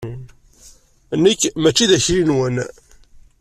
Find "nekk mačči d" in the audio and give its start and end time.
1.23-1.91